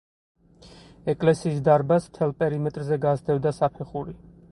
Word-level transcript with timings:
ეკლესიის 1.13 1.59
დარბაზს, 1.67 2.09
მთელ 2.13 2.33
პერიმეტრზე 2.39 2.99
გასდევდა 3.05 3.53
საფეხური. 3.59 4.17